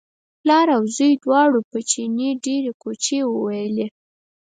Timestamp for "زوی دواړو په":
0.95-1.79